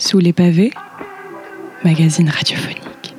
Sous 0.00 0.18
les 0.18 0.32
pavés, 0.32 0.72
magazine 1.84 2.30
radiophonique. 2.30 3.14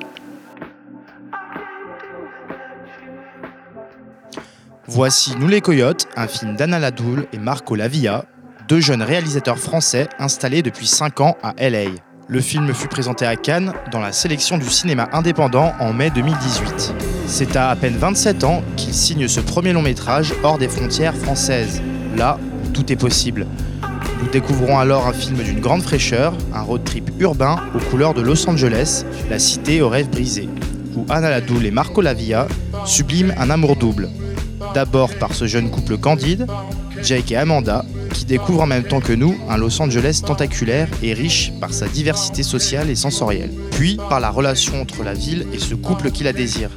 Voici 4.87 5.35
Nous 5.37 5.47
les 5.47 5.61
Coyotes, 5.61 6.07
un 6.15 6.27
film 6.27 6.55
d'Anna 6.55 6.79
Ladoul 6.79 7.27
et 7.33 7.37
Marco 7.37 7.75
Lavia, 7.75 8.25
deux 8.67 8.79
jeunes 8.79 9.03
réalisateurs 9.03 9.59
français 9.59 10.09
installés 10.17 10.63
depuis 10.63 10.87
5 10.87 11.21
ans 11.21 11.37
à 11.43 11.53
LA. 11.59 11.91
Le 12.27 12.41
film 12.41 12.73
fut 12.73 12.87
présenté 12.87 13.27
à 13.27 13.35
Cannes 13.35 13.73
dans 13.91 13.99
la 13.99 14.11
sélection 14.11 14.57
du 14.57 14.67
cinéma 14.67 15.07
indépendant 15.13 15.73
en 15.79 15.93
mai 15.93 16.09
2018. 16.09 16.95
C'est 17.27 17.55
à 17.57 17.69
à 17.69 17.75
peine 17.75 17.95
27 17.95 18.43
ans 18.43 18.63
qu'il 18.75 18.95
signe 18.95 19.27
ce 19.27 19.39
premier 19.39 19.71
long 19.71 19.83
métrage 19.83 20.33
hors 20.41 20.57
des 20.57 20.67
frontières 20.67 21.15
françaises. 21.15 21.79
Là, 22.17 22.39
tout 22.73 22.91
est 22.91 22.97
possible. 22.97 23.45
Nous 24.21 24.29
découvrons 24.29 24.77
alors 24.77 25.07
un 25.07 25.13
film 25.13 25.37
d'une 25.37 25.59
grande 25.59 25.81
fraîcheur, 25.81 26.33
un 26.53 26.61
road 26.61 26.83
trip 26.83 27.09
urbain 27.19 27.57
aux 27.75 27.89
couleurs 27.89 28.13
de 28.13 28.21
Los 28.21 28.47
Angeles, 28.47 29.03
la 29.29 29.39
cité 29.39 29.81
aux 29.81 29.89
rêves 29.89 30.09
brisés, 30.09 30.47
où 30.95 31.05
Anna 31.09 31.29
Ladoul 31.29 31.65
et 31.65 31.71
Marco 31.71 32.01
Lavia 32.01 32.47
subliment 32.85 33.33
un 33.37 33.49
amour 33.49 33.75
double. 33.75 34.09
D'abord 34.75 35.09
par 35.15 35.33
ce 35.33 35.47
jeune 35.47 35.71
couple 35.71 35.97
candide, 35.97 36.45
Jake 37.03 37.31
et 37.31 37.37
Amanda, 37.37 37.83
qui 38.13 38.25
découvrent 38.25 38.61
en 38.61 38.67
même 38.67 38.83
temps 38.83 38.99
que 38.99 39.13
nous 39.13 39.35
un 39.49 39.57
Los 39.57 39.81
Angeles 39.81 40.21
tentaculaire 40.25 40.87
et 41.01 41.13
riche 41.13 41.51
par 41.59 41.73
sa 41.73 41.87
diversité 41.87 42.43
sociale 42.43 42.89
et 42.89 42.95
sensorielle. 42.95 43.51
Puis 43.71 43.97
par 44.09 44.19
la 44.19 44.29
relation 44.29 44.81
entre 44.81 45.03
la 45.03 45.13
ville 45.13 45.47
et 45.51 45.59
ce 45.59 45.73
couple 45.73 46.11
qui 46.11 46.23
la 46.23 46.33
désire. 46.33 46.69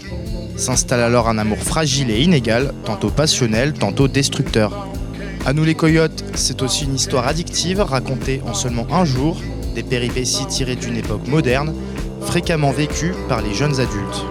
S'installe 0.57 1.01
alors 1.01 1.29
un 1.29 1.39
amour 1.39 1.59
fragile 1.59 2.11
et 2.11 2.23
inégal, 2.23 2.73
tantôt 2.85 3.11
passionnel, 3.11 3.75
tantôt 3.75 4.09
destructeur. 4.09 4.89
À 5.47 5.53
nous 5.53 5.65
les 5.65 5.75
coyotes, 5.75 6.25
c'est 6.35 6.63
aussi 6.63 6.85
une 6.85 6.95
histoire 6.95 7.29
addictive 7.29 7.81
racontée 7.81 8.41
en 8.47 8.55
seulement 8.55 8.87
un 8.91 9.05
jour, 9.05 9.37
des 9.75 9.83
péripéties 9.83 10.47
tirées 10.47 10.75
d'une 10.75 10.97
époque 10.97 11.27
moderne, 11.29 11.75
fréquemment 12.23 12.71
vécues 12.71 13.13
par 13.29 13.43
les 13.43 13.53
jeunes 13.53 13.79
adultes. 13.79 14.25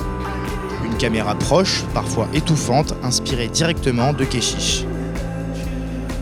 Une 0.84 0.98
caméra 0.98 1.36
proche, 1.36 1.84
parfois 1.94 2.28
étouffante, 2.34 2.96
inspirée 3.04 3.48
directement 3.48 4.12
de 4.14 4.26
Keshish. 4.26 4.86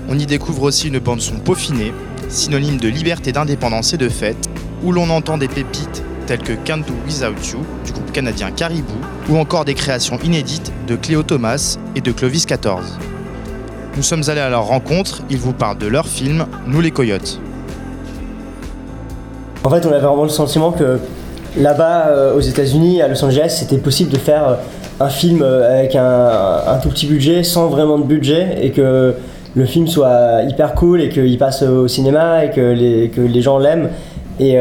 On 0.09 0.19
y 0.19 0.25
découvre 0.25 0.63
aussi 0.63 0.89
une 0.89 0.99
bande 0.99 1.21
son 1.21 1.39
peaufinée, 1.39 1.93
synonyme 2.27 2.77
de 2.77 2.89
liberté, 2.89 3.31
d'indépendance 3.31 3.93
et 3.93 3.97
de 3.97 4.09
fête, 4.09 4.49
où 4.83 4.91
l'on 4.91 5.09
entend 5.09 5.37
des 5.37 5.47
pépites 5.47 6.03
telles 6.27 6.43
que 6.43 6.53
Can't 6.65 6.79
Do 6.79 6.93
Without 7.07 7.41
You 7.49 7.65
du 7.85 7.93
groupe 7.93 8.11
canadien 8.11 8.51
Caribou, 8.51 8.99
ou 9.29 9.37
encore 9.37 9.63
des 9.63 9.73
créations 9.73 10.19
inédites 10.19 10.73
de 10.85 10.97
Cléo 10.97 11.23
Thomas 11.23 11.77
et 11.95 12.01
de 12.01 12.11
Clovis 12.11 12.45
14. 12.45 12.99
Nous 13.97 14.03
sommes 14.03 14.23
allés 14.27 14.39
à 14.39 14.49
leur 14.49 14.67
rencontre, 14.67 15.21
ils 15.29 15.37
vous 15.37 15.51
parlent 15.51 15.77
de 15.77 15.87
leur 15.87 16.07
film 16.07 16.45
Nous 16.65 16.79
les 16.79 16.91
Coyotes. 16.91 17.39
En 19.65 19.69
fait, 19.69 19.85
on 19.85 19.89
avait 19.89 19.99
vraiment 19.99 20.23
le 20.23 20.29
sentiment 20.29 20.71
que 20.71 20.97
là-bas, 21.57 22.07
euh, 22.07 22.35
aux 22.35 22.39
États-Unis, 22.39 23.01
à 23.01 23.09
Los 23.09 23.23
Angeles, 23.23 23.57
c'était 23.59 23.77
possible 23.77 24.09
de 24.09 24.17
faire 24.17 24.47
euh, 24.47 24.55
un 25.01 25.09
film 25.09 25.41
euh, 25.41 25.79
avec 25.79 25.95
un, 25.95 26.79
tout 26.81 26.89
petit 26.89 27.05
budget, 27.05 27.43
sans 27.43 27.67
vraiment 27.67 27.99
de 27.99 28.05
budget, 28.05 28.59
et 28.61 28.71
que 28.71 29.13
le 29.55 29.65
film 29.65 29.87
soit 29.87 30.43
hyper 30.47 30.73
cool 30.73 31.01
et 31.01 31.09
qu'il 31.09 31.37
passe 31.37 31.61
au 31.61 31.89
cinéma 31.89 32.45
et 32.45 32.51
que 32.51 32.61
les, 32.61 33.41
gens 33.41 33.57
l'aiment. 33.57 33.89
Et 34.39 34.55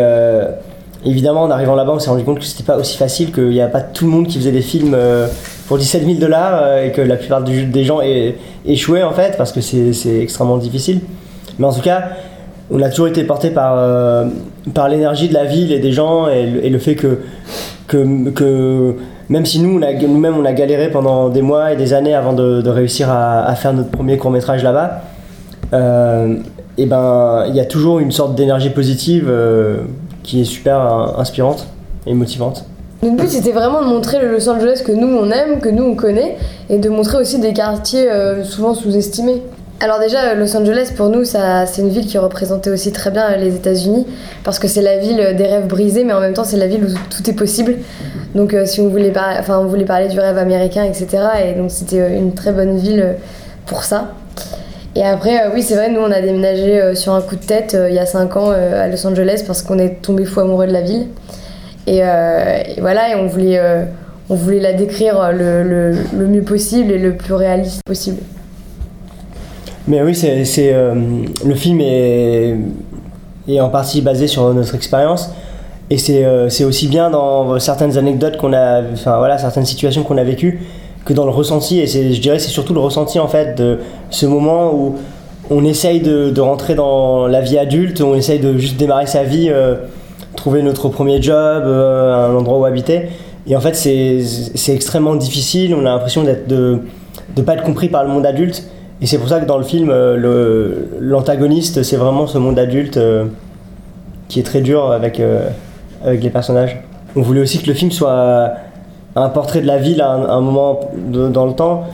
évidemment, 1.04 1.42
en 1.42 1.50
arrivant 1.50 1.76
là-bas, 1.76 1.92
on 1.92 1.98
s'est 2.00 2.10
rendu 2.10 2.24
compte 2.24 2.40
que 2.40 2.44
c'était 2.44 2.64
pas 2.64 2.76
aussi 2.76 2.96
facile, 2.96 3.30
qu'il 3.30 3.50
n'y 3.50 3.60
a 3.60 3.68
pas 3.68 3.80
tout 3.80 4.06
le 4.06 4.10
monde 4.10 4.26
qui 4.26 4.38
faisait 4.38 4.50
des 4.50 4.62
films 4.62 4.96
pour 5.70 5.78
17 5.78 6.04
000 6.04 6.18
dollars 6.18 6.60
euh, 6.60 6.86
et 6.86 6.90
que 6.90 7.00
la 7.00 7.14
plupart 7.14 7.44
des 7.44 7.84
gens 7.84 8.02
é- 8.02 8.34
échouaient 8.66 9.04
en 9.04 9.12
fait 9.12 9.36
parce 9.38 9.52
que 9.52 9.60
c'est 9.60 10.18
extrêmement 10.20 10.56
difficile. 10.56 11.00
Mais 11.60 11.64
en 11.64 11.72
tout 11.72 11.80
cas, 11.80 12.08
on 12.72 12.82
a 12.82 12.88
toujours 12.88 13.06
été 13.06 13.22
porté 13.22 13.50
par, 13.50 13.76
euh, 13.78 14.24
l'énergie 14.88 15.28
de 15.28 15.34
la 15.34 15.44
ville 15.44 15.70
et 15.70 15.78
des 15.78 15.92
gens 15.92 16.26
et 16.26 16.68
le, 16.68 16.78
fait 16.80 16.96
que, 16.96 17.18
même 19.28 19.46
si 19.46 19.60
nous, 19.60 19.78
nous-mêmes, 19.78 20.36
on 20.36 20.44
a 20.44 20.52
galéré 20.52 20.90
pendant 20.90 21.28
des 21.28 21.40
mois 21.40 21.72
et 21.72 21.76
des 21.76 21.92
années 21.92 22.16
avant 22.16 22.32
de, 22.32 22.68
réussir 22.68 23.08
à, 23.08 23.54
faire 23.54 23.72
notre 23.72 23.92
premier 23.92 24.16
court 24.16 24.32
métrage 24.32 24.64
là-bas, 24.64 25.02
euh, 25.72 26.34
et 26.78 26.86
ben, 26.86 27.44
il 27.46 27.54
y 27.54 27.60
a 27.60 27.64
toujours 27.64 28.00
une 28.00 28.10
sorte 28.10 28.34
d'énergie 28.34 28.70
positive 28.70 29.32
qui 30.24 30.40
est 30.40 30.44
super 30.44 30.80
inspirante 31.16 31.68
et 32.08 32.14
motivante. 32.14 32.66
Notre 33.02 33.16
but 33.16 33.28
c'était 33.28 33.52
vraiment 33.52 33.82
de 33.82 33.86
montrer 33.86 34.18
le 34.18 34.30
Los 34.30 34.48
Angeles 34.48 34.82
que 34.84 34.92
nous 34.92 35.06
on 35.06 35.30
aime, 35.30 35.60
que 35.60 35.68
nous 35.68 35.84
on 35.84 35.94
connaît, 35.94 36.36
et 36.68 36.78
de 36.78 36.88
montrer 36.88 37.18
aussi 37.18 37.38
des 37.38 37.52
quartiers 37.52 38.10
euh, 38.10 38.44
souvent 38.44 38.74
sous-estimés. 38.74 39.42
Alors 39.82 39.98
déjà, 39.98 40.34
Los 40.34 40.54
Angeles 40.54 40.92
pour 40.94 41.08
nous, 41.08 41.24
c'est 41.24 41.38
une 41.78 41.88
ville 41.88 42.06
qui 42.06 42.18
représentait 42.18 42.68
aussi 42.68 42.92
très 42.92 43.10
bien 43.10 43.34
les 43.38 43.54
États-Unis, 43.54 44.06
parce 44.44 44.58
que 44.58 44.68
c'est 44.68 44.82
la 44.82 44.98
ville 44.98 45.34
des 45.38 45.46
rêves 45.46 45.66
brisés, 45.66 46.04
mais 46.04 46.12
en 46.12 46.20
même 46.20 46.34
temps 46.34 46.44
c'est 46.44 46.58
la 46.58 46.66
ville 46.66 46.84
où 46.84 46.88
tout 47.08 47.30
est 47.30 47.32
possible. 47.32 47.76
Donc 48.34 48.52
euh, 48.52 48.66
si 48.66 48.80
on 48.82 48.88
voulait, 48.88 49.10
parler 49.10 50.08
du 50.08 50.20
rêve 50.20 50.36
américain, 50.36 50.84
etc. 50.84 51.08
Et 51.46 51.54
donc 51.54 51.70
c'était 51.70 52.00
euh, 52.00 52.18
une 52.18 52.34
très 52.34 52.52
bonne 52.52 52.76
ville 52.76 53.00
euh, 53.00 53.12
pour 53.64 53.84
ça. 53.84 54.12
Et 54.96 55.04
après, 55.04 55.46
euh, 55.46 55.50
oui, 55.54 55.62
c'est 55.62 55.76
vrai, 55.76 55.88
nous 55.88 56.00
on 56.00 56.10
a 56.10 56.20
déménagé 56.20 56.80
euh, 56.80 56.94
sur 56.94 57.14
un 57.14 57.22
coup 57.22 57.36
de 57.36 57.44
tête 57.44 57.74
euh, 57.74 57.88
il 57.88 57.94
y 57.94 57.98
a 57.98 58.06
5 58.06 58.36
ans 58.36 58.50
euh, 58.50 58.84
à 58.84 58.88
Los 58.88 59.06
Angeles 59.06 59.44
parce 59.46 59.62
qu'on 59.62 59.78
est 59.78 60.02
tombé 60.02 60.24
fou 60.24 60.40
amoureux 60.40 60.66
de 60.66 60.72
la 60.72 60.80
ville. 60.82 61.06
Et, 61.90 62.04
euh, 62.04 62.62
et 62.76 62.80
voilà, 62.80 63.10
et 63.10 63.16
on 63.16 63.26
voulait, 63.26 63.58
euh, 63.58 63.82
on 64.28 64.36
voulait 64.36 64.60
la 64.60 64.74
décrire 64.74 65.32
le, 65.32 65.64
le- 65.64 66.26
mieux 66.28 66.42
possible 66.42 66.92
et 66.92 66.98
le 66.98 67.16
plus 67.16 67.34
réaliste 67.34 67.82
possible. 67.84 68.18
Mais 69.88 70.00
oui, 70.00 70.14
c'est, 70.14 70.46
euh, 70.72 70.94
le 71.44 71.54
film 71.56 71.80
est, 71.80 72.54
est 73.48 73.60
en 73.60 73.70
partie 73.70 74.02
basé 74.02 74.28
sur 74.28 74.54
notre 74.54 74.76
expérience. 74.76 75.30
Et 75.90 75.98
c'est, 75.98 76.24
euh, 76.24 76.46
aussi 76.46 76.86
bien 76.86 77.10
dans 77.10 77.58
certaines 77.58 77.98
anecdotes 77.98 78.36
qu'on 78.36 78.52
a, 78.52 78.82
enfin 78.92 79.18
voilà, 79.18 79.36
certaines 79.38 79.66
situations 79.66 80.04
qu'on 80.04 80.16
a 80.16 80.22
vécues, 80.22 80.60
que 81.04 81.12
dans 81.12 81.24
le 81.24 81.32
ressenti. 81.32 81.80
Et 81.80 81.88
je 81.88 82.20
dirais, 82.20 82.38
c'est 82.38 82.50
surtout 82.50 82.72
le 82.74 82.78
ressenti 82.80 83.18
en 83.18 83.26
fait 83.26 83.58
de 83.58 83.80
ce 84.10 84.26
moment 84.26 84.72
où 84.72 84.94
on 85.50 85.64
essaye 85.64 85.98
de, 85.98 86.40
rentrer 86.40 86.76
dans 86.76 87.26
la 87.26 87.40
vie 87.40 87.58
adulte, 87.58 88.00
on 88.00 88.14
essaye 88.14 88.38
de 88.38 88.56
juste 88.58 88.76
démarrer 88.76 89.06
sa 89.06 89.24
vie, 89.24 89.48
euh, 89.50 89.74
trouver 90.40 90.62
notre 90.62 90.88
premier 90.88 91.20
job, 91.20 91.64
euh, 91.66 92.30
un 92.30 92.34
endroit 92.34 92.58
où 92.58 92.64
habiter. 92.64 93.08
Et 93.46 93.54
en 93.56 93.60
fait, 93.60 93.74
c'est, 93.74 94.72
extrêmement 94.72 95.14
difficile. 95.14 95.74
On 95.74 95.80
a 95.80 95.90
l'impression 95.90 96.24
d'être 96.24 96.48
de 96.48 96.78
ne 97.36 97.42
pas 97.42 97.54
être 97.54 97.62
compris 97.62 97.88
par 97.88 98.04
le 98.04 98.10
monde 98.10 98.24
adulte. 98.24 98.66
Et 99.02 99.06
c'est 99.06 99.18
pour 99.18 99.28
ça 99.28 99.38
que 99.40 99.44
dans 99.44 99.58
le 99.58 99.64
film, 99.64 99.90
euh, 99.90 100.86
l'antagoniste, 100.98 101.82
c'est 101.82 101.96
vraiment 101.96 102.26
ce 102.26 102.38
monde 102.38 102.58
adulte 102.58 102.96
euh, 102.96 103.26
qui 104.28 104.40
est 104.40 104.42
très 104.42 104.62
dur 104.62 104.92
avec, 104.92 105.20
avec 106.02 106.22
les 106.22 106.30
personnages. 106.30 106.80
On 107.16 107.20
voulait 107.22 107.40
aussi 107.42 107.60
que 107.60 107.66
le 107.66 107.74
film 107.74 107.90
soit 107.90 108.52
un 109.16 109.28
portrait 109.28 109.60
de 109.60 109.66
la 109.66 109.76
ville 109.76 110.00
à 110.00 110.10
un, 110.12 110.40
moment 110.40 110.80
dans 111.02 111.46
le 111.46 111.52
temps 111.52 111.84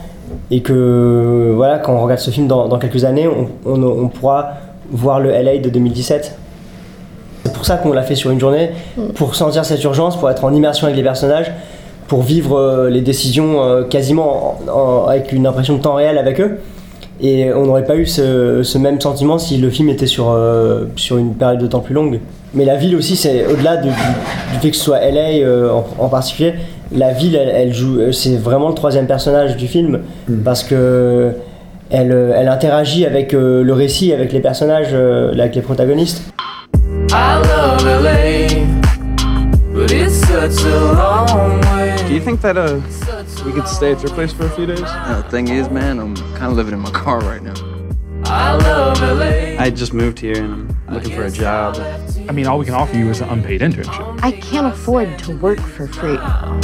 et 0.51 0.61
que 0.61 1.51
voilà, 1.55 1.79
quand 1.79 1.93
on 1.93 2.01
regarde 2.01 2.19
ce 2.21 2.29
film 2.29 2.47
dans, 2.47 2.67
dans 2.67 2.77
quelques 2.77 3.03
années, 3.03 3.27
on- 3.27 3.49
on 3.65 4.07
pourra 4.07 4.53
voir 4.91 5.19
le 5.19 5.31
LA 5.31 5.57
de 5.57 5.69
2017. 5.69 6.37
C'est 7.47 7.53
pour 7.53 7.65
ça 7.65 7.77
qu'on 7.77 7.93
l'a 7.93 8.03
fait 8.03 8.15
sur 8.15 8.29
une 8.31 8.39
journée, 8.39 8.71
pour 9.15 9.35
sentir 9.35 9.63
cette 9.63 9.81
urgence, 9.83 10.17
pour 10.17 10.29
être 10.29 10.43
en 10.43 10.53
immersion 10.53 10.85
avec 10.87 10.97
les 10.97 11.03
personnages, 11.03 11.51
pour 12.07 12.21
vivre 12.23 12.57
euh, 12.57 12.89
les 12.89 13.01
décisions 13.01 13.63
euh, 13.63 13.83
quasiment 13.83 14.57
en- 14.67 14.71
en- 14.71 15.05
avec 15.07 15.31
une 15.31 15.47
impression 15.47 15.75
de 15.77 15.81
temps 15.81 15.95
réel 15.95 16.17
avec 16.17 16.39
eux. 16.41 16.59
Et 17.21 17.51
on 17.53 17.65
n'aurait 17.65 17.85
pas 17.85 17.95
eu 17.95 18.05
ce, 18.05 18.61
ce 18.63 18.77
même 18.77 18.99
sentiment 19.01 19.37
si 19.39 19.57
le 19.57 19.69
film 19.69 19.89
était 19.89 20.05
sur, 20.07 20.29
euh, 20.29 20.85
sur 20.97 21.17
une 21.17 21.33
période 21.35 21.59
de 21.59 21.67
temps 21.67 21.79
plus 21.79 21.95
longue. 21.95 22.19
Mais 22.53 22.65
la 22.65 22.75
ville 22.75 22.95
aussi, 22.95 23.15
c'est 23.15 23.45
au-delà 23.47 23.77
de- 23.77 23.83
du, 23.83 23.89
du 23.89 24.59
fait 24.61 24.69
que 24.71 24.75
ce 24.75 24.83
soit 24.83 24.99
LA 24.99 25.43
euh, 25.45 25.71
en, 25.71 25.85
en 25.97 26.09
particulier, 26.09 26.53
la 26.95 27.11
ville, 27.13 27.35
elle, 27.35 27.49
elle 27.49 27.73
joue, 27.73 28.11
c'est 28.11 28.35
vraiment 28.37 28.67
le 28.69 28.75
troisième 28.75 29.07
personnage 29.07 29.57
du 29.57 29.67
film 29.67 29.99
parce 30.45 30.63
que 30.63 31.31
elle, 31.89 32.33
elle 32.35 32.49
interagit 32.49 33.05
avec 33.05 33.33
euh, 33.33 33.63
le 33.63 33.73
récit, 33.73 34.11
avec 34.13 34.31
les 34.33 34.39
personnages, 34.41 34.93
avec 34.93 35.55
les 35.55 35.61
protagonistes. 35.61 36.21
I 37.09 37.37
love 37.39 37.83
LA, 37.83 38.65
but 39.73 39.91
it's 39.91 40.15
such 40.15 40.65
a 40.65 40.79
long 40.93 41.61
way. 41.61 41.95
Do 42.05 42.13
you 42.13 42.19
think 42.19 42.41
that 42.41 42.57
uh 42.57 42.81
we 43.45 43.53
could 43.53 43.67
stay 43.67 43.93
at 43.93 44.01
your 44.01 44.11
place 44.11 44.33
for 44.33 44.45
a 44.45 44.49
few 44.49 44.65
days? 44.65 44.81
Uh, 44.83 45.21
the 45.23 45.29
thing 45.29 45.47
is, 45.47 45.69
man, 45.69 45.99
I'm 45.99 46.15
kind 46.15 46.51
of 46.51 46.53
living 46.53 46.73
in 46.73 46.79
my 46.79 46.91
car 46.91 47.19
right 47.21 47.41
now. 47.41 47.53
I 48.25 48.55
love 48.55 48.99
LA. 49.01 49.55
I 49.57 49.69
just 49.69 49.93
moved 49.93 50.19
here 50.19 50.43
and 50.43 50.75
I'm 50.87 50.93
looking 50.95 51.15
for 51.15 51.23
a 51.23 51.31
job. 51.31 51.77
I 52.27 52.33
mean, 52.33 52.45
all 52.45 52.59
we 52.59 52.65
can 52.65 52.73
offer 52.73 52.97
you 52.97 53.09
is 53.09 53.21
an 53.21 53.29
unpaid 53.29 53.61
internship. 53.61 54.19
I 54.21 54.31
can't 54.33 54.67
afford 54.67 55.17
to 55.19 55.37
work 55.37 55.61
for 55.61 55.87
free. 55.87 56.17
I 56.17 56.59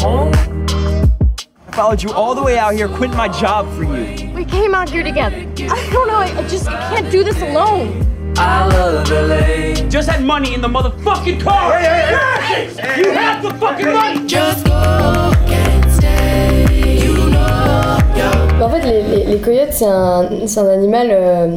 followed 1.72 2.04
you 2.04 2.12
all 2.12 2.36
the 2.36 2.44
way 2.44 2.58
out 2.58 2.74
here, 2.74 2.90
quit 2.90 3.12
my 3.12 3.30
job 3.30 3.72
for 3.76 3.84
you. 3.84 4.30
We 4.34 4.44
came 4.44 4.76
out 4.76 4.90
here 4.90 5.04
together. 5.04 5.38
I 5.38 5.90
don't 5.92 6.08
know. 6.08 6.18
I 6.18 6.38
I 6.38 6.48
just 6.50 6.68
I 6.68 6.96
can't 6.96 7.10
do 7.10 7.24
this 7.24 7.42
alone. 7.42 8.13
I 8.38 8.68
love 8.68 9.10
LA. 9.10 9.90
Just 9.90 10.10
had 10.10 10.24
money 10.24 10.54
in 10.54 10.62
the 10.62 10.68
motherfucking 10.68 11.42
car. 11.42 11.80
Yes! 11.80 12.78
You 12.98 13.12
have 13.12 13.44
the 13.44 13.54
fucking 13.60 13.94
money. 13.94 14.26
Just 14.28 14.66
go 14.66 15.32
and 15.48 15.92
stay. 15.92 16.98
You 17.06 17.30
know, 17.30 17.98
yo. 18.16 18.30
Mais 18.58 18.64
en 18.64 18.70
fait, 18.70 18.82
les, 18.82 19.02
les- 19.04 19.26
les 19.26 19.38
coyotes, 19.40 19.72
c'est 19.74 19.86
un, 19.86 20.30
c'est 20.48 20.60
un 20.60 20.68
animal. 20.70 21.08
euh, 21.12 21.48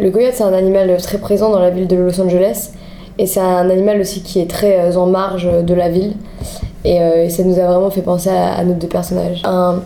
le 0.00 0.10
coyote, 0.10 0.32
c'est 0.34 0.44
un 0.44 0.52
animal 0.54 0.96
très 1.02 1.18
présent 1.18 1.50
dans 1.50 1.60
la 1.60 1.70
ville 1.70 1.86
de 1.86 1.96
Los 1.96 2.20
Angeles. 2.20 2.70
Et 3.18 3.26
c'est 3.26 3.40
un 3.40 3.68
animal 3.68 4.00
aussi 4.00 4.22
qui 4.22 4.40
est 4.40 4.50
très 4.50 4.96
en 4.96 5.06
marge 5.06 5.46
de 5.62 5.74
la 5.74 5.88
ville. 5.90 6.14
Et, 6.84 7.28
ça 7.28 7.44
nous 7.44 7.58
a 7.60 7.64
vraiment 7.66 7.90
fait 7.90 8.00
penser 8.02 8.30
à, 8.30 8.64
nos 8.64 8.74
deux 8.74 8.88
personnages. 8.88 9.42
Un, 9.44 9.80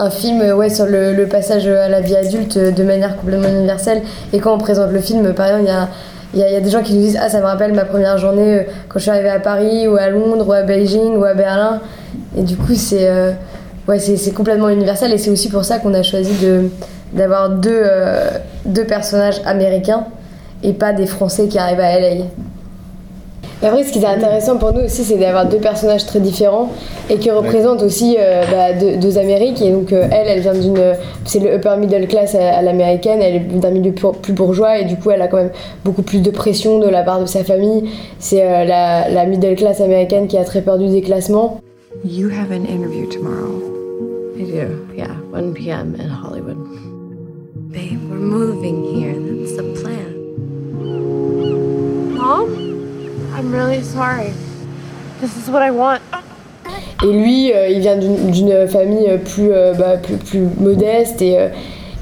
un 0.00 0.10
film 0.10 0.40
ouais, 0.52 0.70
sur 0.70 0.86
le, 0.86 1.24
passage 1.26 1.66
à 1.66 1.88
la 1.88 2.00
vie 2.00 2.16
adulte 2.16 2.58
de 2.58 2.82
manière 2.82 3.16
complètement 3.16 3.48
universelle. 3.48 4.02
Et 4.32 4.38
quand 4.38 4.54
on 4.54 4.58
présente 4.58 4.92
le 4.92 5.00
film, 5.00 5.34
par 5.34 5.46
exemple, 5.46 5.64
il 5.64 5.68
y 5.68 5.72
a 5.72 5.88
il 6.32 6.38
y, 6.38 6.44
a 6.44 6.60
des 6.60 6.70
gens 6.70 6.82
qui 6.82 6.94
nous 6.94 7.00
disent 7.00 7.18
Ah, 7.20 7.28
ça 7.28 7.40
me 7.40 7.44
rappelle 7.44 7.72
ma 7.72 7.84
première 7.84 8.16
journée 8.16 8.60
euh, 8.60 8.62
quand 8.88 9.00
je 9.00 9.02
suis 9.02 9.10
arrivée 9.10 9.30
à 9.30 9.40
Paris, 9.40 9.88
ou 9.88 9.96
à 9.96 10.08
Londres, 10.10 10.46
ou 10.46 10.52
à 10.52 10.62
Beijing, 10.62 11.16
ou 11.16 11.24
à 11.24 11.34
Berlin. 11.34 11.80
Et 12.36 12.42
du 12.42 12.56
coup, 12.56 12.74
c'est 12.74 13.08
euh, 13.08 13.32
ouais, 13.88 13.98
complètement 14.34 14.68
universel. 14.68 15.12
Et 15.12 15.18
c'est 15.18 15.30
aussi 15.30 15.48
pour 15.48 15.64
ça 15.64 15.78
qu'on 15.78 15.92
a 15.92 16.04
choisi 16.04 16.30
d'avoir 17.12 17.50
deux, 17.50 17.82
euh, 17.82 18.30
deux 18.64 18.84
personnages 18.84 19.40
américains 19.44 20.06
et 20.62 20.72
pas 20.72 20.92
des 20.92 21.06
Français 21.06 21.48
qui 21.48 21.58
arrivent 21.58 21.80
à 21.80 21.98
LA 21.98 22.26
après, 23.62 23.84
ce 23.84 23.92
qui 23.92 23.98
est 23.98 24.06
intéressant 24.06 24.56
pour 24.56 24.72
nous 24.72 24.80
aussi, 24.80 25.04
c'est 25.04 25.18
d'avoir 25.18 25.46
deux 25.46 25.58
personnages 25.58 26.06
très 26.06 26.20
différents 26.20 26.70
et 27.10 27.16
qui 27.16 27.30
représentent 27.30 27.82
aussi 27.82 28.16
euh, 28.18 28.42
bah, 28.50 28.72
deux, 28.72 29.18
Amériques. 29.18 29.60
Et 29.60 29.70
donc, 29.70 29.92
euh, 29.92 30.08
elle, 30.10 30.28
elle 30.28 30.40
vient 30.40 30.54
d'une. 30.54 30.94
C'est 31.26 31.40
le 31.40 31.54
upper 31.54 31.76
middle 31.78 32.06
class 32.06 32.34
à, 32.34 32.62
l'américaine, 32.62 33.20
elle 33.20 33.36
est 33.36 33.40
d'un 33.40 33.70
milieu 33.70 33.92
plus, 33.92 34.32
bourgeois 34.32 34.78
et 34.78 34.84
du 34.84 34.96
coup, 34.96 35.10
elle 35.10 35.20
a 35.20 35.28
quand 35.28 35.36
même 35.36 35.50
beaucoup 35.84 36.02
plus 36.02 36.20
de 36.20 36.30
pression 36.30 36.78
de 36.78 36.88
la 36.88 37.02
part 37.02 37.20
de 37.20 37.26
sa 37.26 37.44
famille. 37.44 37.90
C'est 38.18 38.42
euh, 38.42 38.64
la, 38.64 39.10
la, 39.10 39.26
middle 39.26 39.54
class 39.56 39.80
américaine 39.80 40.26
qui 40.26 40.38
a 40.38 40.44
très 40.44 40.62
peur 40.62 40.78
du 40.78 40.88
déclassement. 40.88 41.60
You 42.04 42.30
have 42.30 42.50
an 42.50 42.64
interview 42.64 43.06
tomorrow. 43.10 43.60
I 44.38 44.44
do, 44.44 44.94
yeah, 44.96 45.14
1 45.32 45.52
p.m. 45.52 45.94
in 45.96 46.08
Hollywood. 46.08 46.56
Babe, 47.70 48.00
we're 48.08 48.16
moving 48.16 48.82
here. 48.94 49.12
That's 49.12 49.56
the 49.56 49.82
plan. 49.82 50.19
I'm 53.40 53.52
really 53.52 53.82
sorry. 53.82 54.34
This 55.22 55.34
is 55.34 55.48
what 55.48 55.62
I 55.62 55.70
want. 55.70 56.02
Et 57.02 57.10
lui, 57.10 57.50
euh, 57.54 57.68
il 57.68 57.80
vient 57.80 57.96
d'une 57.96 58.68
famille 58.68 59.08
plus, 59.24 59.50
euh, 59.50 59.72
bah, 59.72 59.96
plus, 59.96 60.16
plus, 60.16 60.46
modeste 60.60 61.22
et, 61.22 61.38
euh, 61.38 61.48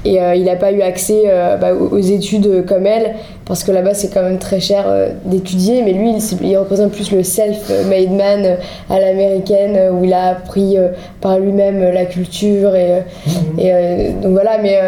et 0.03 0.19
il 0.35 0.43
n'a 0.43 0.57
pas 0.57 0.73
eu 0.73 0.81
accès 0.81 1.31
bah, 1.61 1.73
aux 1.73 1.97
études 1.97 2.65
comme 2.65 2.85
elle, 2.85 3.15
parce 3.45 3.63
que 3.63 3.71
là-bas 3.71 3.93
c'est 3.93 4.13
quand 4.13 4.21
même 4.21 4.37
très 4.37 4.59
cher 4.59 4.85
d'étudier, 5.25 5.81
mais 5.81 5.91
lui 5.91 6.13
il, 6.41 6.57
représente 6.57 6.91
plus 6.91 7.11
le 7.11 7.21
self-made 7.21 8.11
man 8.11 8.57
à 8.89 8.99
l'américaine, 8.99 9.93
où 9.93 10.05
il 10.05 10.13
a 10.13 10.27
appris 10.29 10.77
par 11.19 11.37
lui-même 11.37 11.81
la 11.93 12.05
culture. 12.05 12.75
Et, 12.75 13.03
mhm. 13.27 13.59
et 13.59 14.13
donc 14.21 14.31
voilà, 14.31 14.57
mais 14.57 14.79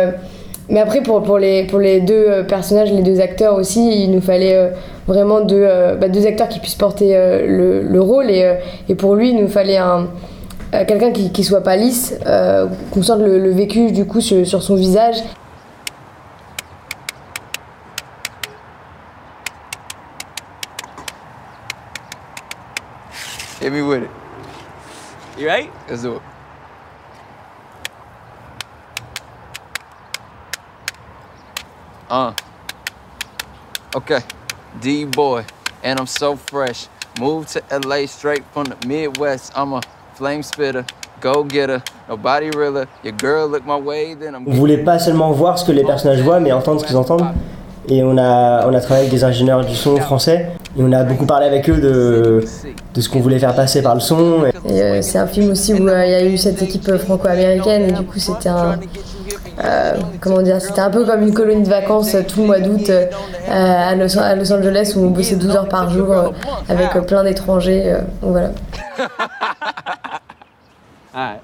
mais 0.71 0.79
après, 0.79 1.01
pour, 1.03 1.21
pour, 1.21 1.37
les, 1.37 1.65
pour 1.65 1.79
les 1.79 1.99
deux 1.99 2.25
euh, 2.27 2.43
personnages, 2.43 2.91
les 2.93 3.03
deux 3.03 3.19
acteurs 3.19 3.55
aussi, 3.55 4.03
il 4.03 4.09
nous 4.09 4.21
fallait 4.21 4.55
euh, 4.55 4.69
vraiment 5.05 5.41
deux, 5.41 5.65
euh, 5.67 5.95
bah, 5.95 6.07
deux 6.07 6.25
acteurs 6.25 6.47
qui 6.47 6.59
puissent 6.59 6.75
porter 6.75 7.13
le, 7.45 7.81
le, 7.81 8.01
rôle. 8.01 8.31
Et, 8.31 8.57
et, 8.87 8.95
pour 8.95 9.15
lui, 9.15 9.31
il 9.31 9.35
nous 9.35 9.49
fallait 9.49 9.77
un, 9.77 10.07
quelqu'un 10.71 11.11
qui, 11.11 11.33
qui 11.33 11.43
soit 11.43 11.61
pas 11.61 11.75
lisse, 11.75 12.17
qu'on 12.91 13.03
sente 13.03 13.19
le, 13.19 13.37
le, 13.37 13.51
vécu 13.51 13.91
du 13.91 14.05
coup 14.05 14.21
sur, 14.21 14.47
sur 14.47 14.63
son 14.63 14.75
visage. 14.75 15.17
Hit 23.61 23.71
me 23.71 23.81
with 23.81 24.03
it. 24.03 24.09
You 25.37 25.47
right? 25.47 25.69
Let's 25.89 26.01
do 26.01 26.15
it. 26.15 26.30
Uh. 32.11 32.33
Okay. 33.95 34.19
D 34.81 35.05
boy, 35.05 35.45
and 35.81 35.97
I'm 35.97 36.07
so 36.07 36.35
fresh. 36.35 36.87
Moved 37.17 37.53
to 37.53 37.63
LA 37.71 38.05
straight 38.05 38.43
from 38.51 38.65
the 38.65 38.75
Midwest. 38.85 39.53
I'm 39.55 39.71
a 39.71 39.81
flame 40.15 40.43
spitter. 40.43 40.85
Go 41.21 41.45
getter, 41.45 41.81
nobody 42.09 42.49
realer. 42.49 42.89
Your 43.01 43.13
girl 43.13 43.47
look 43.47 43.65
my 43.65 43.77
way, 43.77 44.13
then 44.13 44.35
I'm. 44.35 44.45
On 44.45 44.51
voulait 44.51 44.83
pas 44.83 44.99
seulement 44.99 45.31
voir 45.31 45.57
ce 45.57 45.63
que 45.63 45.71
les 45.71 45.85
personnages 45.85 46.21
voient, 46.21 46.41
mais 46.41 46.51
entendre 46.51 46.81
ce 46.81 46.85
qu'ils 46.85 46.97
entendent? 46.97 47.27
Et 47.89 48.03
on 48.03 48.17
a, 48.17 48.67
on 48.67 48.73
a 48.73 48.79
travaillé 48.79 49.07
avec 49.07 49.11
des 49.11 49.23
ingénieurs 49.23 49.65
du 49.65 49.75
son 49.75 49.97
français. 49.97 50.49
Et 50.77 50.81
on 50.83 50.91
a 50.91 51.03
beaucoup 51.03 51.25
parlé 51.25 51.47
avec 51.47 51.69
eux 51.69 51.77
de, 51.77 52.43
de 52.93 53.01
ce 53.01 53.09
qu'on 53.09 53.19
voulait 53.19 53.39
faire 53.39 53.55
passer 53.55 53.81
par 53.81 53.95
le 53.95 54.01
son. 54.01 54.45
Et, 54.67 54.81
euh, 54.81 55.01
c'est 55.01 55.17
un 55.17 55.27
film 55.27 55.51
aussi 55.51 55.73
où 55.73 55.87
euh, 55.87 56.05
il 56.05 56.11
y 56.11 56.15
a 56.15 56.25
eu 56.25 56.37
cette 56.37 56.61
équipe 56.61 56.95
franco-américaine 56.97 57.89
et 57.89 57.91
du 57.91 58.03
coup 58.05 58.19
c'était 58.19 58.49
un, 58.49 58.77
euh, 59.63 59.95
comment 60.19 60.41
dire, 60.41 60.59
c'était 60.61 60.79
un 60.81 60.89
peu 60.89 61.05
comme 61.05 61.21
une 61.21 61.33
colonie 61.33 61.63
de 61.63 61.69
vacances 61.69 62.15
tout 62.27 62.41
le 62.41 62.47
mois 62.47 62.59
d'août 62.59 62.89
euh, 62.89 63.07
à, 63.49 63.95
Los, 63.95 64.17
Angeles 64.17 64.93
où 64.95 65.05
on 65.05 65.11
bossait 65.11 65.35
12 65.35 65.55
heures 65.55 65.69
par 65.69 65.89
jour 65.89 66.11
euh, 66.11 66.29
avec 66.67 66.91
plein 67.05 67.23
d'étrangers. 67.23 67.95
donc 68.21 68.31
voilà. 68.31 68.51
Alright. 71.13 71.41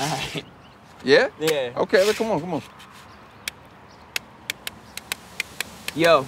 Alright. 0.00 0.44
Yeah? 1.04 1.28
Yeah. 1.40 1.72
Okay, 1.80 1.98
come 2.16 2.30
on, 2.30 2.38
come 2.38 2.54
on. 2.54 2.60
Yo. 5.94 6.26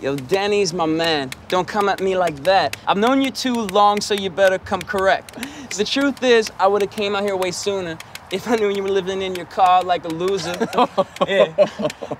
Yo, 0.00 0.14
Danny's 0.14 0.72
my 0.72 0.86
man. 0.86 1.30
Don't 1.48 1.66
come 1.66 1.88
at 1.88 2.00
me 2.00 2.16
like 2.16 2.44
that. 2.44 2.76
I've 2.86 2.96
known 2.96 3.20
you 3.20 3.32
too 3.32 3.54
long, 3.54 4.00
so 4.00 4.14
you 4.14 4.30
better 4.30 4.58
come 4.58 4.82
correct. 4.82 5.36
The 5.76 5.84
truth 5.84 6.22
is, 6.22 6.52
I 6.60 6.68
would 6.68 6.82
have 6.82 6.92
came 6.92 7.16
out 7.16 7.24
here 7.24 7.36
way 7.36 7.50
sooner 7.50 7.98
if 8.30 8.46
I 8.46 8.54
knew 8.54 8.68
you 8.68 8.84
were 8.84 8.88
living 8.88 9.20
in 9.20 9.34
your 9.34 9.46
car 9.46 9.82
like 9.82 10.04
a 10.04 10.08
loser. 10.08 10.54
yeah. 11.26 11.66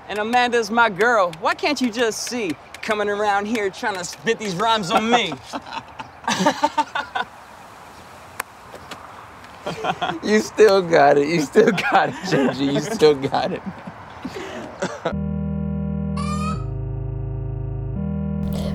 And 0.09 0.19
Amanda's 0.19 0.69
my 0.69 0.89
girl. 0.89 1.31
Why 1.39 1.53
can't 1.53 1.79
you 1.79 1.91
just 1.91 2.23
see 2.23 2.51
coming 2.81 3.07
around 3.07 3.45
here 3.45 3.69
trying 3.69 3.95
to 3.95 4.03
spit 4.03 4.39
these 4.39 4.55
rhymes 4.55 4.91
on 4.91 5.09
me? 5.09 5.33
you 10.23 10.39
still 10.41 10.81
got 10.81 11.17
it. 11.17 11.29
You 11.29 11.41
still 11.41 11.71
got 11.71 12.09
it, 12.09 12.15
Georgie. 12.29 12.65
You 12.65 12.81
still 12.81 13.15
got 13.15 13.53
it. 13.53 13.61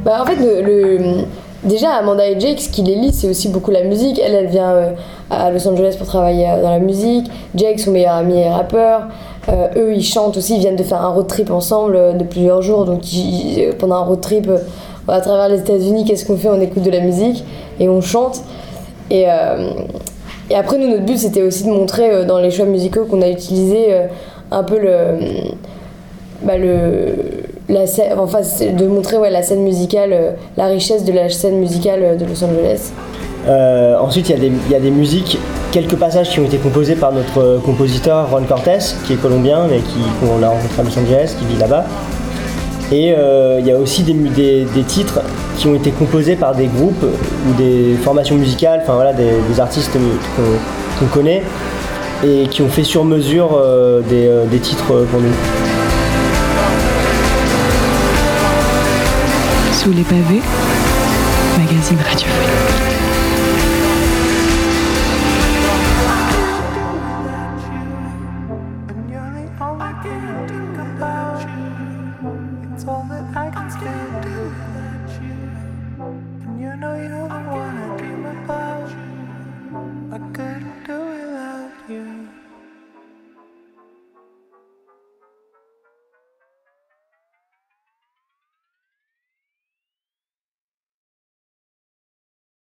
Bah 0.04 0.22
en 0.22 0.26
fait, 0.26 0.36
le, 0.36 0.62
le 0.62 1.24
Déjà, 1.64 1.90
Amanda 1.90 2.28
et 2.28 2.40
Jake, 2.40 2.60
ce 2.60 2.68
qui 2.68 2.82
les 2.82 2.96
lie, 2.96 3.12
c'est 3.12 3.28
aussi 3.28 3.48
beaucoup 3.48 3.70
la 3.70 3.84
musique. 3.84 4.20
Elle, 4.20 4.34
elle 4.34 4.48
vient 4.48 4.72
euh, 4.72 4.90
à 5.30 5.48
Los 5.52 5.66
Angeles 5.68 5.94
pour 5.96 6.08
travailler 6.08 6.50
euh, 6.50 6.60
dans 6.60 6.70
la 6.70 6.80
musique. 6.80 7.30
Jake, 7.54 7.78
son 7.78 7.92
meilleur 7.92 8.14
ami, 8.14 8.40
est 8.40 8.50
rappeur. 8.50 9.02
Euh, 9.48 9.68
eux, 9.76 9.94
ils 9.94 10.02
chantent 10.02 10.36
aussi. 10.36 10.56
Ils 10.56 10.58
viennent 10.58 10.76
de 10.76 10.82
faire 10.82 11.00
un 11.02 11.10
road 11.10 11.28
trip 11.28 11.52
ensemble 11.52 12.18
de 12.18 12.24
plusieurs 12.24 12.62
jours. 12.62 12.84
Donc, 12.84 13.02
pendant 13.78 13.94
un 13.94 14.02
road 14.02 14.20
trip 14.20 14.50
à 15.06 15.20
travers 15.20 15.48
les 15.48 15.60
États-Unis, 15.60 16.04
qu'est-ce 16.04 16.26
qu'on 16.26 16.36
fait? 16.36 16.48
On 16.48 16.60
écoute 16.60 16.82
de 16.82 16.90
la 16.90 17.00
musique 17.00 17.44
et 17.78 17.88
on 17.88 18.00
chante. 18.00 18.42
Et, 19.10 19.26
et 20.50 20.54
après, 20.56 20.78
nous, 20.78 20.88
notre 20.88 21.04
but, 21.04 21.18
c'était 21.18 21.42
aussi 21.42 21.62
de 21.64 21.70
montrer 21.70 22.24
dans 22.24 22.38
les 22.38 22.50
choix 22.50 22.66
musicaux 22.66 23.04
qu'on 23.04 23.22
a 23.22 23.28
utilisés 23.28 23.94
un 24.50 24.64
peu 24.64 24.80
le. 24.80 25.18
Bah, 26.42 26.58
le 26.58 27.14
de 27.72 28.86
montrer 28.86 29.16
ouais, 29.18 29.30
la 29.30 29.42
scène 29.42 29.62
musicale, 29.62 30.10
euh, 30.12 30.30
la 30.56 30.66
richesse 30.66 31.04
de 31.04 31.12
la 31.12 31.28
scène 31.28 31.58
musicale 31.58 32.00
euh, 32.02 32.16
de 32.16 32.24
Los 32.24 32.44
Angeles. 32.44 32.92
Euh, 33.48 33.98
ensuite, 33.98 34.28
il 34.28 34.44
y, 34.44 34.72
y, 34.72 34.74
a 34.74 34.80
des 34.80 34.90
musiques, 34.90 35.38
quelques 35.72 35.96
passages 35.96 36.30
qui 36.30 36.38
ont 36.38 36.44
été 36.44 36.58
composés 36.58 36.94
par 36.94 37.12
notre 37.12 37.60
compositeur 37.64 38.30
Ron 38.30 38.44
Cortés, 38.44 38.78
qui 39.06 39.14
est 39.14 39.16
colombien, 39.16 39.66
mais 39.68 39.80
qu'on 40.20 40.42
a 40.42 40.48
rencontré 40.48 40.80
à 40.80 40.84
Los 40.84 40.98
Angeles, 40.98 41.34
qui 41.38 41.46
vit 41.46 41.58
là-bas. 41.58 41.84
Et 42.92 43.14
il 43.58 43.66
y 43.66 43.72
a 43.72 43.78
aussi 43.78 44.02
des, 44.02 44.12
des, 44.12 44.82
titres 44.82 45.22
qui 45.56 45.66
ont 45.66 45.74
été 45.74 45.90
composés 45.90 46.36
par 46.36 46.54
des 46.54 46.66
groupes 46.66 47.04
ou 47.04 47.54
des 47.54 47.94
formations 48.02 48.36
musicales, 48.36 48.80
enfin 48.82 48.94
voilà, 48.94 49.14
des, 49.14 49.30
des 49.48 49.60
artistes 49.60 49.90
qu'on 51.00 51.06
connaît 51.06 51.42
et 52.22 52.46
qui 52.48 52.60
ont 52.60 52.68
fait 52.68 52.84
sur 52.84 53.04
mesure 53.06 53.58
des 54.10 54.58
titres 54.58 55.06
pour 55.10 55.20
nous. 55.20 55.81
Sous 59.82 59.90
les 59.90 60.04
pavés, 60.04 60.40
magazine 61.58 61.98
radiophonique. 61.98 62.91